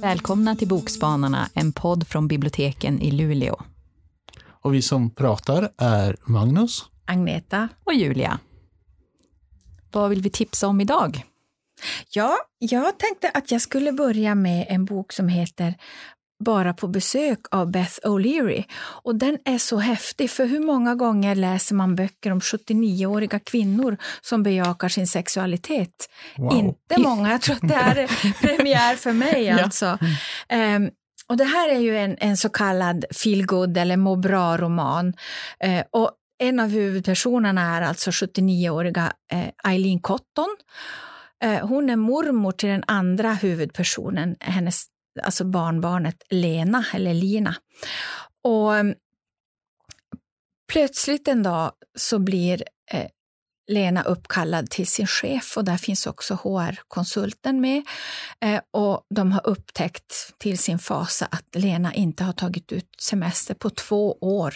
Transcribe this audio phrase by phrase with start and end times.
[0.00, 3.56] Välkomna till Bokspanarna, en podd från biblioteken i Luleå.
[4.44, 8.38] Och vi som pratar är Magnus, Agneta och Julia.
[9.92, 11.24] Vad vill vi tipsa om idag?
[12.10, 15.74] Ja, jag tänkte att jag skulle börja med en bok som heter
[16.42, 18.64] bara på besök av Beth O'Leary.
[18.78, 23.96] Och den är så häftig, för hur många gånger läser man böcker om 79-åriga kvinnor
[24.20, 26.08] som bejakar sin sexualitet?
[26.36, 26.56] Wow.
[26.58, 29.98] Inte många, jag tror att det här är premiär för mig alltså.
[30.76, 30.90] Um,
[31.26, 35.06] och det här är ju en, en så kallad feelgood eller må bra-roman.
[35.66, 40.56] Uh, och en av huvudpersonerna är alltså 79-åriga uh, Eileen Cotton.
[41.44, 44.84] Uh, hon är mormor till den andra huvudpersonen, hennes
[45.22, 47.54] alltså barnbarnet Lena, eller Lina.
[48.44, 48.94] Och um,
[50.72, 53.06] plötsligt en dag så blir eh,
[53.68, 57.82] Lena uppkallad till sin chef och där finns också HR-konsulten med.
[58.44, 63.54] Eh, och de har upptäckt till sin fasa att Lena inte har tagit ut semester
[63.54, 64.54] på två år.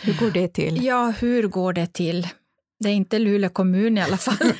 [0.00, 0.84] Hur går det till?
[0.84, 2.28] Ja, hur går det till?
[2.82, 4.52] Det är inte Luleå kommun i alla fall.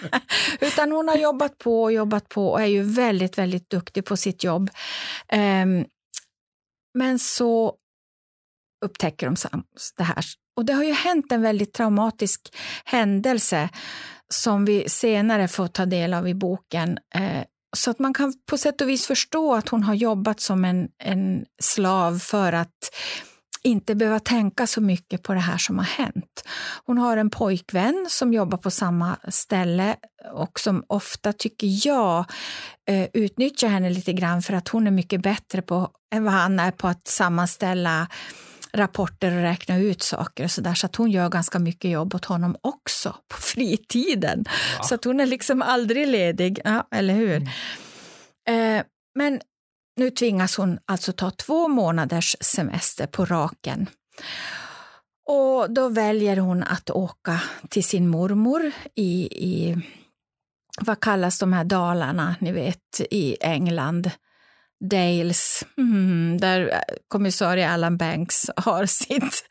[0.60, 4.16] Utan hon har jobbat på och jobbat på och är ju väldigt, väldigt duktig på
[4.16, 4.70] sitt jobb.
[5.32, 5.84] Um,
[6.94, 7.74] men så
[8.84, 9.36] upptäcker de
[9.96, 10.24] det här.
[10.56, 13.68] Och det har ju hänt en väldigt traumatisk händelse
[14.32, 16.98] som vi senare får ta del av i boken.
[17.16, 17.42] Uh,
[17.76, 20.88] så att man kan på sätt och vis förstå att hon har jobbat som en,
[20.98, 22.94] en slav för att
[23.66, 26.44] inte behöva tänka så mycket på det här som har hänt.
[26.84, 29.96] Hon har en pojkvän som jobbar på samma ställe
[30.32, 32.24] och som ofta, tycker jag,
[32.88, 36.60] eh, utnyttjar henne lite grann för att hon är mycket bättre på än vad han
[36.60, 38.08] är på att sammanställa
[38.72, 40.74] rapporter och räkna ut saker och så där.
[40.74, 44.44] Så att hon gör ganska mycket jobb åt honom också på fritiden.
[44.78, 44.84] Ja.
[44.84, 47.48] Så att hon är liksom aldrig ledig, ja, eller hur?
[48.46, 48.78] Mm.
[48.78, 48.84] Eh,
[49.14, 49.40] men
[49.96, 53.86] nu tvingas hon alltså ta två månaders semester på raken.
[55.26, 59.76] Och då väljer hon att åka till sin mormor i, i
[60.80, 64.10] vad kallas de här dalarna, ni vet, i England.
[64.80, 69.48] Dales, mm, där kommissarie Alan Banks har sitt,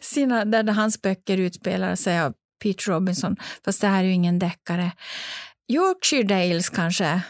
[0.00, 4.38] sina, där hans böcker utspelar sig av Pete Robinson, fast det här är ju ingen
[4.38, 4.92] deckare.
[5.68, 7.22] Yorkshire Dales kanske,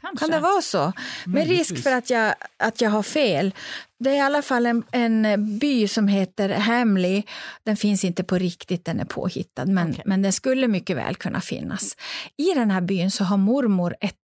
[0.00, 0.24] Kanske.
[0.24, 0.92] Kan det vara så?
[1.26, 3.54] Med risk för att jag, att jag har fel.
[3.98, 7.22] Det är i alla fall en, en by som heter Hamley.
[7.64, 10.02] Den finns inte på riktigt, den är påhittad, men, okay.
[10.06, 11.96] men den skulle mycket väl kunna finnas.
[12.36, 14.14] I den här byn så har mormor ett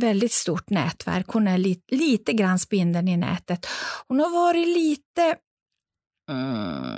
[0.00, 1.26] väldigt stort nätverk.
[1.28, 3.66] Hon är li, lite grann spindeln i nätet.
[4.08, 5.36] Hon har varit lite
[6.30, 6.91] Mm,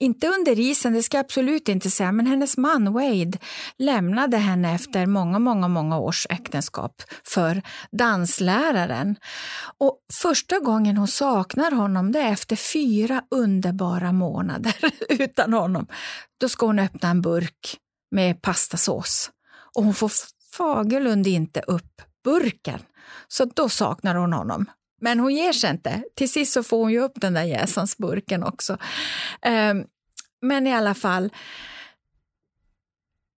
[0.00, 3.38] inte under isen, det ska jag absolut inte säga, men hennes man Wade
[3.78, 7.62] lämnade henne efter många, många, många års äktenskap för
[7.92, 9.16] dansläraren.
[9.78, 14.76] Och första gången hon saknar honom det är efter fyra underbara månader
[15.08, 15.86] utan honom.
[16.40, 17.76] Då ska hon öppna en burk
[18.10, 19.30] med pastasås
[19.76, 20.10] och hon får
[20.52, 22.80] fagerlund inte upp burken.
[23.28, 24.66] Så då saknar hon honom.
[25.04, 26.02] Men hon ger sig inte.
[26.14, 28.72] Till sist så får hon ju upp den där jäsansburken också.
[28.72, 29.84] Um,
[30.42, 31.30] men i alla fall,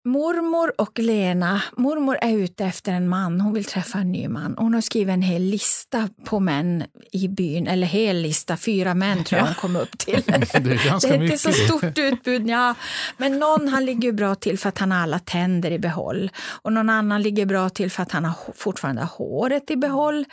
[0.04, 4.54] mormor och Lena, mormor är ute efter en man, hon vill träffa en ny man.
[4.58, 9.24] Hon har skrivit en hel lista på män i byn, eller hel lista, fyra män
[9.24, 10.22] tror jag hon kom upp till.
[10.26, 12.74] det är, det är inte så stort utbud, ja.
[13.16, 16.30] men någon han ligger bra till för att han har alla tänder i behåll
[16.62, 20.24] och någon annan ligger bra till för att han har fortfarande har håret i behåll.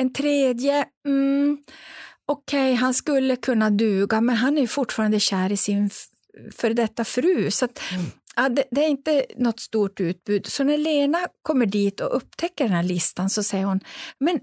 [0.00, 1.58] En tredje, mm,
[2.26, 5.90] okej, okay, han skulle kunna duga, men han är fortfarande kär i sin
[6.52, 7.50] före detta fru.
[7.50, 8.06] Så att, mm.
[8.36, 10.46] ja, det, det, är inte något stort utbud.
[10.46, 13.80] Så när Lena kommer dit och upptäcker den här listan så säger hon,
[14.20, 14.40] men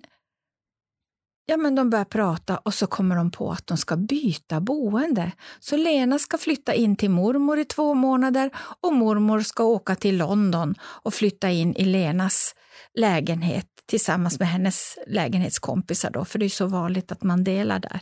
[1.50, 5.32] Ja, men de börjar prata och så kommer de på att de ska byta boende.
[5.60, 10.18] Så Lena ska flytta in till mormor i två månader och mormor ska åka till
[10.18, 12.56] London och flytta in i Lenas
[12.94, 18.02] lägenhet tillsammans med hennes lägenhetskompisar då, för det är så vanligt att man delar där.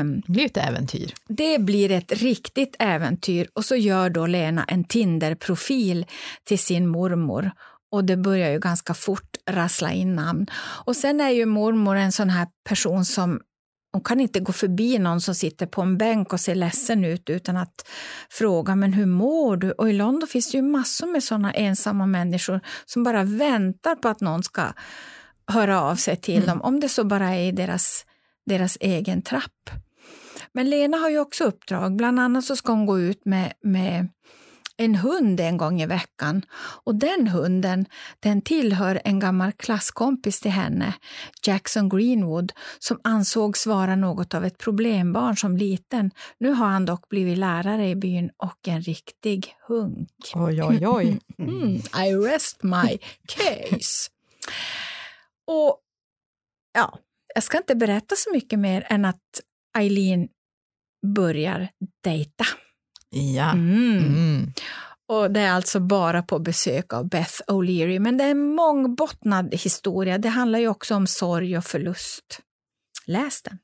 [0.00, 1.14] Um, det blir ett äventyr.
[1.28, 6.06] Det blir ett riktigt äventyr och så gör då Lena en Tinder-profil
[6.44, 7.50] till sin mormor
[7.92, 10.46] och det börjar ju ganska fort rassla in namn.
[10.84, 13.40] Och sen är ju mormor en sån här person som
[13.96, 17.30] hon kan inte gå förbi någon som sitter på en bänk och ser ledsen ut
[17.30, 17.88] utan att
[18.30, 19.72] fråga men hur mår du?
[19.72, 24.08] Och i London finns det ju massor med sådana ensamma människor som bara väntar på
[24.08, 24.62] att någon ska
[25.46, 26.46] höra av sig till mm.
[26.46, 28.06] dem, om det så bara är i deras,
[28.46, 29.70] deras egen trapp.
[30.52, 31.96] Men Lena har ju också uppdrag.
[31.96, 34.08] Bland annat så ska hon gå ut med, med
[34.76, 36.42] en hund en gång i veckan.
[36.84, 37.86] Och den hunden
[38.20, 40.94] den tillhör en gammal klasskompis till henne,
[41.42, 46.10] Jackson Greenwood, som ansågs vara något av ett problembarn som liten.
[46.38, 50.32] Nu har han dock blivit lärare i byn och en riktig hunk.
[50.34, 51.20] Oj, oj, oj.
[51.38, 54.10] Mm, I rest my case.
[55.46, 55.80] Och
[56.72, 56.98] ja,
[57.34, 59.40] jag ska inte berätta så mycket mer än att
[59.78, 60.28] Eileen
[61.14, 61.68] börjar
[62.04, 62.44] dejta.
[63.16, 63.52] Ja.
[63.52, 63.98] Mm.
[63.98, 64.52] Mm.
[65.08, 67.98] Och det är alltså bara på besök av Beth O'Leary.
[67.98, 70.18] Men det är en mångbottnad historia.
[70.18, 72.40] Det handlar ju också om sorg och förlust.
[73.06, 73.58] Läs den.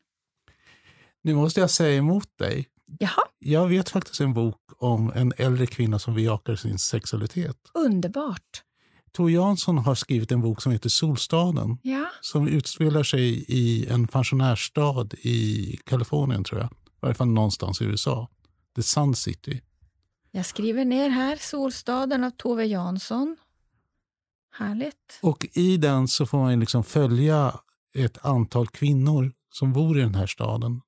[1.23, 2.69] Nu måste jag säga emot dig.
[2.99, 7.57] Jaha, Jag vet faktiskt en bok om en äldre kvinna som bejakar sin sexualitet.
[7.75, 8.63] underbart.
[9.13, 14.07] Tove Jansson har skrivit en bok som heter Solstaden Ja, som utspelar sig i en
[14.09, 16.69] pensionärsstad i Kalifornien, tror jag.
[16.73, 18.29] I varje fall någonstans i USA.
[18.77, 19.61] The Sun City.
[20.31, 21.37] jag skriver ner här.
[21.37, 23.37] Solstaden av Tove Jansson.
[24.55, 25.19] Härligt.
[25.23, 27.61] Och i den så får man liksom följa
[27.95, 30.81] ett antal kvinnor som bor i den här staden.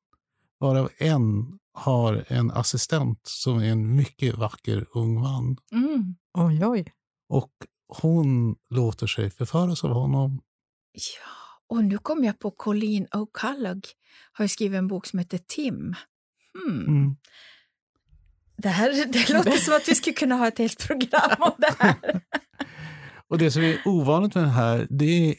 [0.59, 5.57] Varav en har en assistent som är en mycket vacker ung man.
[5.73, 6.15] Mm.
[6.35, 6.93] Oj, oj.
[7.29, 7.53] Och
[7.89, 10.41] hon låter sig förföras av honom.
[10.93, 11.31] Ja,
[11.77, 13.87] och nu kom jag på Colleen O'Culloch.
[14.33, 15.95] Har skrivit en bok som heter Tim.
[16.55, 16.87] Hmm.
[16.87, 17.17] Mm.
[18.57, 21.75] Det, här, det låter som att vi skulle kunna ha ett helt program om det
[21.79, 21.95] här.
[23.29, 25.37] Och det som är ovanligt med det här, det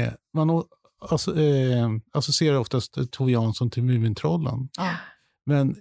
[0.00, 0.16] är...
[0.34, 0.62] Man
[1.10, 4.68] alltså, eh, associerar oftast Tove Jansson till Mumintrollen.
[4.76, 4.90] Ja.
[5.46, 5.76] Men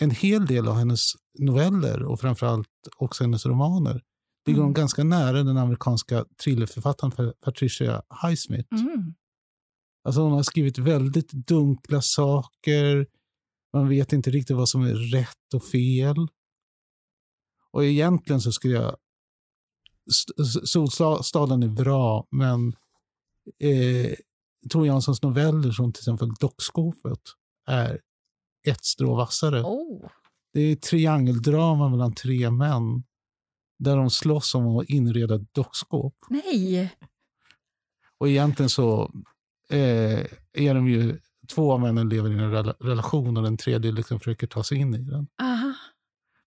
[0.00, 4.02] en hel del av hennes noveller och framförallt också hennes romaner
[4.46, 4.72] ligger Mm.
[4.74, 8.68] ganska nära den amerikanska thrillerförfattaren Pa- Patricia Highsmith.
[8.74, 9.14] Mm.
[10.04, 13.06] Alltså hon har skrivit väldigt dunkla saker.
[13.78, 16.28] Man vet inte riktigt vad som är rätt och fel.
[17.70, 18.96] Och egentligen så skulle jag...
[20.64, 22.68] Solstaden är bra, men
[23.58, 24.12] eh,
[24.70, 27.20] Tove Janssons noveller som till exempel Dockskåpet
[27.66, 28.00] är
[28.66, 29.62] ett strå vassare.
[29.62, 30.10] Oh.
[30.52, 33.04] Det är triangeldrama mellan tre män
[33.78, 36.14] där de slåss om att inreda ett dockskåp.
[36.28, 36.96] Nej.
[38.18, 39.12] Och egentligen så
[39.70, 41.20] eh, är de ju,
[41.54, 44.78] två av männen lever i en rela- relation och den tredje liksom försöker ta sig
[44.78, 45.26] in i den.
[45.42, 45.74] Aha.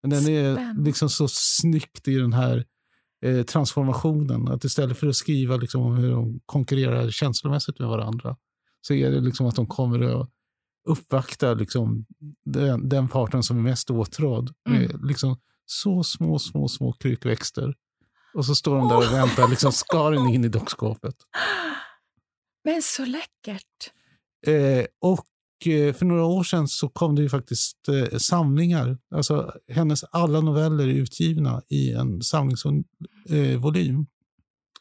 [0.02, 0.84] Men den är Spännande.
[0.84, 2.66] liksom så snyggt i den här
[3.26, 4.48] eh, transformationen.
[4.48, 8.38] Att istället för att skriva liksom om hur de konkurrerar känslomässigt med varandra
[8.82, 10.30] så är det liksom att de kommer att
[10.90, 12.06] uppvakta liksom
[12.46, 17.76] den, den parten som är mest åtrådd med liksom så små, små, små krukväxter.
[18.34, 21.16] Och så står de där och väntar, liksom skar in i dockskåpet.
[22.64, 23.92] Men så läckert.
[24.48, 25.26] Eh, och
[25.68, 28.98] eh, för några år sedan så kom det ju faktiskt eh, samlingar.
[29.16, 32.84] Alltså hennes alla noveller är utgivna i en samlingsvolym
[33.30, 34.06] eh, volym,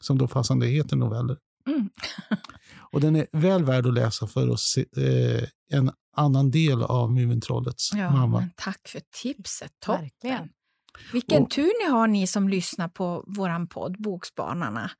[0.01, 1.37] som då passande heter noveller.
[1.67, 1.89] Mm.
[2.91, 7.11] Och den är väl värd att läsa för att se eh, en annan del av
[7.11, 8.39] Mumintrollets Ja, mamma.
[8.39, 9.71] men tack för tipset.
[9.79, 10.01] Toppen.
[10.01, 10.49] Verkligen.
[11.13, 14.91] Vilken Och- tur ni har ni som lyssnar på våran podd Bokspanarna.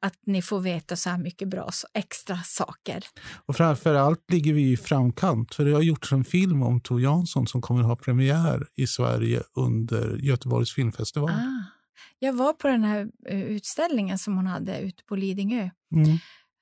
[0.00, 3.04] Att ni får veta så här mycket bra så extra saker.
[3.46, 7.00] Och framför allt ligger vi i framkant, för det har gjorts en film om Tor
[7.00, 11.30] Jansson som kommer att ha premiär i Sverige under Göteborgs filmfestival.
[11.30, 11.62] Ah.
[12.18, 16.18] Jag var på den här eh, utställningen som hon hade ute på Lidingö Mm.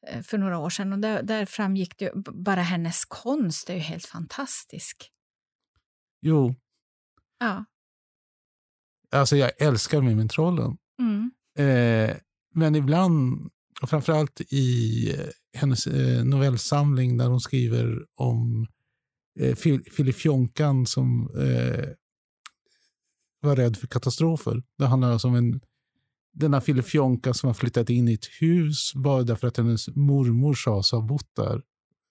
[0.08, 3.80] eh, för några år sedan och där, där framgick det bara hennes konst är ju
[3.80, 5.10] helt fantastisk.
[6.22, 6.54] Jo,
[7.40, 7.64] Ja.
[9.14, 10.76] Alltså jag älskar Mumintrollen.
[10.98, 11.30] Mm.
[11.58, 12.16] Eh,
[12.54, 13.50] men ibland,
[13.82, 15.26] och framförallt i eh,
[15.60, 18.66] hennes eh, novellsamling där hon skriver om
[19.40, 21.88] eh, Fil- Filifjonkan som eh,
[23.40, 24.62] var rädd för katastrofer.
[24.78, 25.60] Det handlar alltså om en,
[26.32, 30.82] denna Filifjonka som har flyttat in i ett hus bara därför att hennes mormor sa
[30.82, 31.62] sig ha bott där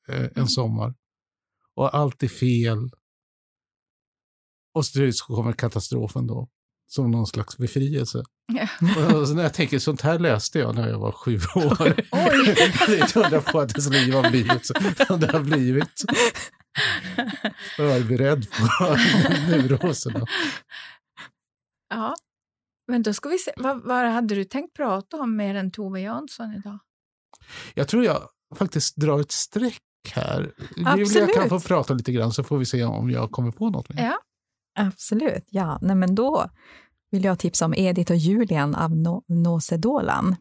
[0.07, 0.47] eh, en Mm.
[0.47, 0.93] sommar.
[1.75, 2.91] Och allt är fel.
[4.73, 6.49] Och så så kommer katastrofen då,
[6.87, 8.17] som någon slags befrielse.
[9.15, 11.95] Och så när jag tänker, sånt här läste jag när jag var sju år.
[12.11, 12.55] Oj.
[12.87, 14.65] det är inte undra på att ens liv har blivit
[15.07, 16.03] som det har blivit.
[17.77, 18.97] Jag var beredd på
[19.51, 20.25] neuroserna.
[21.89, 22.15] Ja.
[22.87, 23.51] Men då ska vi se.
[23.57, 26.79] Vad, vad hade du tänkt prata om mer än Tove Jansson idag?
[27.73, 30.53] Jag tror jag faktiskt drar ett streck här.
[30.77, 31.33] Julia Absolut.
[31.33, 34.03] kan få prata lite grann så får vi se om jag kommer på något mer.
[34.03, 34.19] Ja.
[34.75, 35.79] Absolut, ja.
[35.81, 36.49] Nej, men då
[37.11, 40.35] vill jag tipsa om Edith och Julian av no Nose Dolan.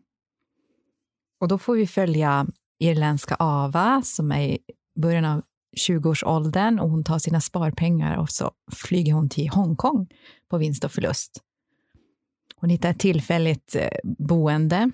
[1.40, 2.46] Och då får vi följa
[2.78, 4.58] irländska Ava som är i
[5.00, 5.42] början av
[5.88, 10.06] 20-årsåldern och hon tar sina sparpengar och så flyger hon till Hongkong
[10.48, 11.42] på vinst och förlust.
[12.56, 14.90] Hon hittar ett tillfälligt eh, boende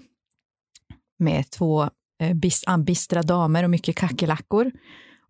[1.19, 1.91] med två
[2.21, 2.35] eh,
[2.79, 4.71] bistra damer och mycket kackerlackor.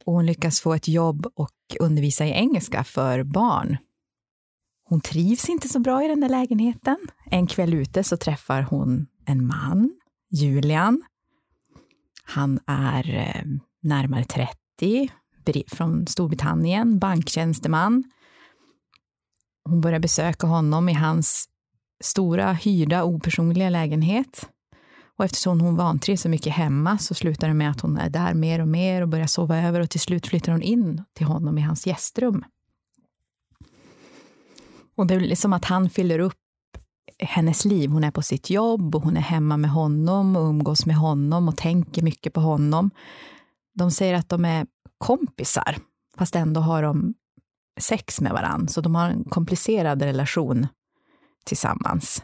[0.04, 3.76] Och hon lyckas få ett jobb och undervisa i engelska för barn.
[4.88, 6.96] Hon trivs inte så bra i den där lägenheten.
[7.30, 9.90] En kväll ute så träffar hon en man,
[10.30, 11.02] Julian.
[12.24, 13.42] Han är eh,
[13.82, 15.08] närmare 30,
[15.66, 18.04] från Storbritannien, banktjänsteman.
[19.64, 21.48] Hon börjar besöka honom i hans
[22.00, 24.48] stora, hyrda, opersonliga lägenhet.
[25.16, 28.34] Och eftersom hon vantrivs så mycket hemma så slutar det med att hon är där
[28.34, 31.58] mer och mer och börjar sova över och till slut flyttar hon in till honom
[31.58, 32.44] i hans gästrum.
[34.98, 36.34] Och det är som att han fyller upp
[37.18, 37.90] hennes liv.
[37.90, 41.48] Hon är på sitt jobb och hon är hemma med honom och umgås med honom
[41.48, 42.90] och tänker mycket på honom.
[43.74, 44.66] De säger att de är
[44.98, 45.76] kompisar,
[46.18, 47.14] fast ändå har de
[47.80, 48.68] sex med varann.
[48.68, 50.66] Så de har en komplicerad relation
[51.44, 52.22] tillsammans.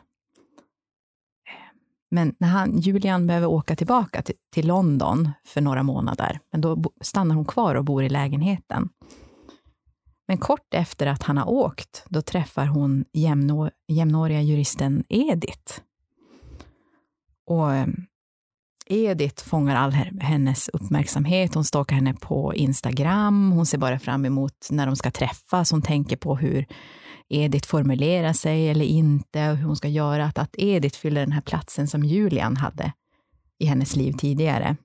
[2.11, 6.85] Men när han, Julian behöver åka tillbaka till, till London för några månader, men då
[7.01, 8.89] stannar hon kvar och bor i lägenheten.
[10.29, 13.05] Men kort efter att han har åkt, då träffar hon
[13.89, 15.81] jämnåriga juristen Edith.
[17.47, 17.87] Och eh,
[18.87, 21.55] Edith fångar all hennes uppmärksamhet.
[21.55, 23.53] Hon stalkar henne på Instagram.
[23.53, 25.71] Hon ser bara fram emot när de ska träffas.
[25.71, 26.67] Hon tänker på hur
[27.29, 30.25] Edith formulerar sig eller inte och hur hon ska göra.
[30.25, 32.93] Att, att Edith fyller den här platsen som Julian hade
[33.59, 34.77] i hennes liv tidigare.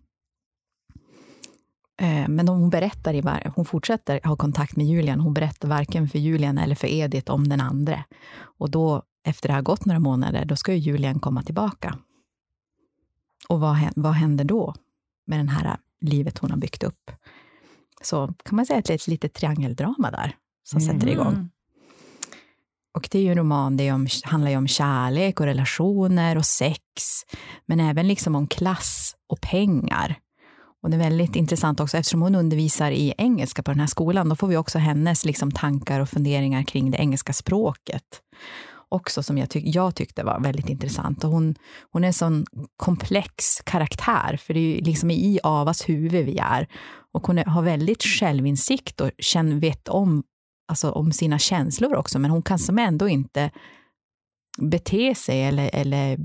[1.99, 3.23] Eh, men hon berättar, i
[3.55, 5.19] hon fortsätter ha kontakt med Julian.
[5.19, 8.03] Hon berättar varken för Julian eller för Edith om den andra.
[8.41, 11.97] Och då, efter det har gått några månader, då ska ju Julian komma tillbaka.
[13.47, 14.75] Och vad, vad händer då
[15.25, 17.11] med det här livet hon har byggt upp?
[18.01, 20.99] Så kan man säga att det är ett litet triangeldrama där som mm.
[20.99, 21.49] sätter igång.
[22.93, 26.45] Och det är ju en roman, det om, handlar ju om kärlek och relationer och
[26.45, 26.81] sex,
[27.65, 30.19] men även liksom om klass och pengar.
[30.83, 34.29] Och det är väldigt intressant också, eftersom hon undervisar i engelska på den här skolan,
[34.29, 38.21] då får vi också hennes liksom tankar och funderingar kring det engelska språket
[38.89, 41.23] också som jag, tyck jag tyckte var väldigt intressant.
[41.23, 41.55] Och hon,
[41.91, 42.45] hon är en sån
[42.77, 46.67] komplex karaktär, för det är ju liksom i Avas huvud vi är.
[47.11, 50.23] Och hon är, har väldigt självinsikt och känn, vet om,
[50.67, 53.51] alltså, om sina känslor också, men hon kan som ändå inte
[54.61, 56.17] bete sig eller, eller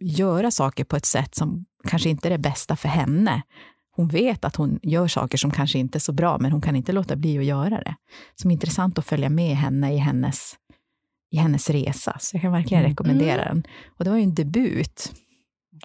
[0.00, 3.42] göra saker på ett sätt som kanske inte är det bästa för henne.
[3.96, 6.76] Hon vet att hon gör saker som kanske inte är så bra, men hon kan
[6.76, 7.94] inte låta bli att göra det.
[8.34, 10.54] Som är intressant att följa med henne i hennes,
[11.30, 12.16] i hennes resa.
[12.20, 12.90] Så jag kan verkligen mm.
[12.90, 13.62] rekommendera mm.
[13.62, 13.72] den.
[13.86, 15.12] Och det var ju en debut.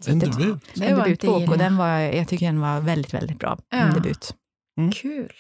[0.07, 0.57] En debut?
[0.73, 3.57] Det en debutbok och den var, jag tycker den var väldigt, väldigt bra.
[3.69, 3.77] Ja.
[3.77, 4.35] En debut.
[4.77, 4.91] Mm.
[4.91, 5.33] Kul.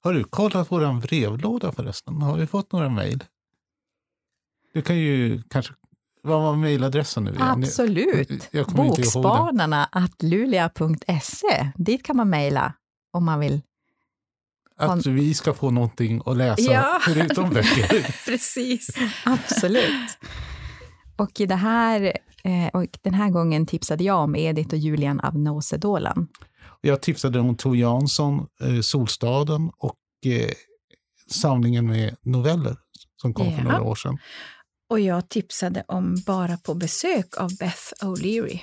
[0.00, 2.22] Har du kollat vår brevlåda förresten?
[2.22, 3.24] Har vi fått några mejl?
[4.74, 5.74] Du kan ju kanske
[6.22, 7.42] vad var mejladressen nu igen?
[7.42, 8.50] Absolut.
[8.68, 11.72] Bokspanarna att lulia.se.
[11.76, 12.74] Dit kan man mejla
[13.12, 13.62] om man vill.
[14.76, 16.98] Att vi ska få någonting att läsa ja.
[17.04, 18.24] förutom böcker.
[18.26, 18.96] Precis.
[19.24, 20.18] Absolut.
[21.16, 22.02] Och, i det här,
[22.44, 26.28] eh, och den här gången tipsade jag om Edith och Julian av Nosedolan.
[26.80, 30.50] Jag tipsade om Tor Jansson, eh, Solstaden och eh,
[31.30, 32.76] samlingen med noveller
[33.16, 33.56] som kom ja.
[33.56, 34.18] för några år sedan
[34.88, 38.60] och jag tipsade om Bara på besök av Beth O'Leary.